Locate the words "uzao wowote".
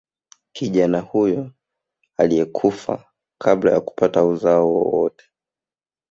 4.25-5.25